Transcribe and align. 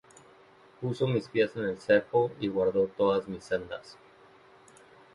Puso 0.79 1.07
mis 1.11 1.27
pies 1.27 1.55
en 1.57 1.61
el 1.65 1.77
cepo, 1.79 2.31
Y 2.39 2.47
guardó 2.47 2.87
todas 2.87 3.27
mis 3.27 3.43
sendas. 3.43 3.99